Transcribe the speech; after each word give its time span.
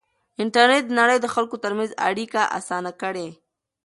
انټرنېټ 0.41 0.83
د 0.87 0.91
نړۍ 1.01 1.17
د 1.21 1.27
خلکو 1.33 1.55
ترمنځ 1.63 1.91
اړیکه 2.07 2.41
اسانه 2.59 2.91
کړې. 3.01 3.27